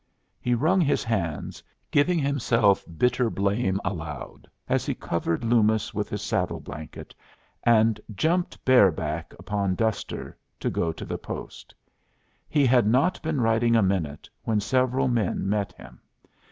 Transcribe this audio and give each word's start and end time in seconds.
He 0.39 0.55
wrung 0.55 0.81
his 0.81 1.03
hands, 1.03 1.61
giving 1.91 2.17
himself 2.17 2.83
bitter 2.97 3.29
blame 3.29 3.79
aloud, 3.85 4.49
as 4.67 4.83
he 4.83 4.95
covered 4.95 5.43
Loomis 5.43 5.93
with 5.93 6.09
his 6.09 6.23
saddle 6.23 6.59
blanket, 6.59 7.13
and 7.61 8.01
jumped 8.15 8.65
bareback 8.65 9.31
upon 9.37 9.75
Duster 9.75 10.35
to 10.59 10.69
go 10.71 10.91
to 10.91 11.05
the 11.05 11.19
post. 11.19 11.75
He 12.49 12.65
had 12.65 12.87
not 12.87 13.21
been 13.21 13.41
riding 13.41 13.75
a 13.75 13.83
minute 13.83 14.27
when 14.41 14.59
several 14.59 15.07
men 15.07 15.47
met 15.47 15.71
him. 15.73 16.01